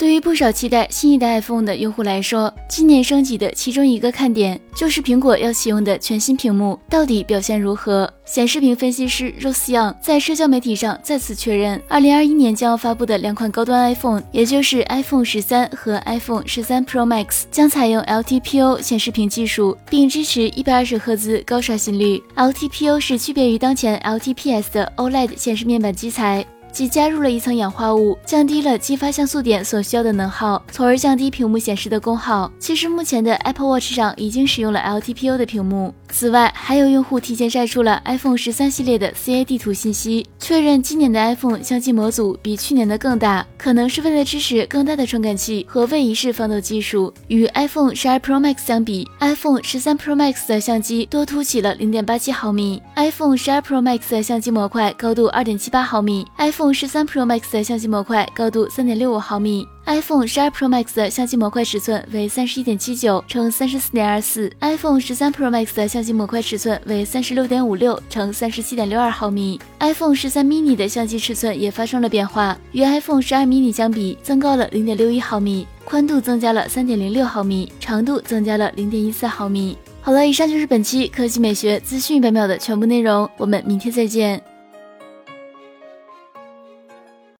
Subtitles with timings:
[0.00, 8.10] 对于不少期待新一代 iPhone 的用户来说，今年升级的其中一个看点就是苹果要启用的全新屏幕到底表现如何。
[8.24, 22.22] 显示屏分析师 Rose Young 在社交媒体上再次确认，2021年将要发布的两款高端 iPhone，也就是 iPhone 十三和 iPhone 十三 Pro Max，将采用 LTPO 显示屏技术，并支持120赫兹高刷新率。
[22.36, 26.46] LTPO 是区别于当前 LTPS 的 OLED 显示面板基材。
[26.72, 32.50] 即加入了一层氧化物，降低了激发像素点所需要的能耗，从而降低屏幕显示的功耗。
[32.58, 35.94] 其实目前的 Apple Watch 上已经使用了 LTPO 的屏幕。
[36.12, 47.14] 此外，还有用户提前晒出了 iPhone 十三系列的 CAD 图信息，确认今年的 iPhone 相机模组比去年的更大，可能是为了支持更大的传感器和位移式防抖技术。
[47.28, 57.08] 与 iPhone 十二 Pro Max 相比，iPhone 十三 Pro Max 的相机多凸起了零点八七毫米，iPhone 十二 Pro Max 的相机模块高度二点七八毫米，iPhone iPhone 十三
[57.08, 59.66] Pro Max 的相机模块高度三点六五毫米。
[59.86, 69.58] iPhone 十二 Pro Max 的相机模块尺寸为三十一点七九乘三十四点二四，iPhone 十三 Pro Max 的相机模块尺寸为三十六点五六乘三十七点六二毫米。
[69.78, 79.78] iPhone 十三 mini 的相机尺寸也发生了变化，与 iPhone 十二 mini 相比，增高了零点六一毫米，宽度增加了三点零六毫米，长度增加了零点一四毫米。
[80.02, 84.49] 好了，以上就是本期科技美学资讯一百秒的全部内容，我们明天再见。